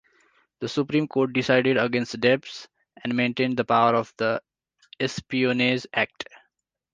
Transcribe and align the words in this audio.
The 0.61 0.67
Supreme 0.67 1.07
Court 1.07 1.31
decided 1.31 1.77
against 1.77 2.19
Debs, 2.19 2.67
and 3.03 3.15
maintained 3.15 3.55
the 3.57 3.63
power 3.63 3.93
of 3.93 4.11
the 4.17 4.41
Espionage 4.99 5.85
Act. 5.93 6.23